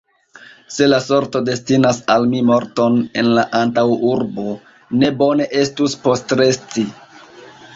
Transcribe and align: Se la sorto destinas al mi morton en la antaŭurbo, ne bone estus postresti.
Se 0.75 0.85
la 0.87 0.97
sorto 1.07 1.41
destinas 1.49 1.99
al 2.13 2.25
mi 2.31 2.41
morton 2.47 2.97
en 3.23 3.29
la 3.35 3.43
antaŭurbo, 3.59 4.57
ne 5.03 5.13
bone 5.21 5.49
estus 5.61 5.97
postresti. 6.07 6.89